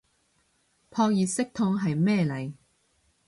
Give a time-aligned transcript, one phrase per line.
[0.89, 2.53] 撲熱息痛係咩嚟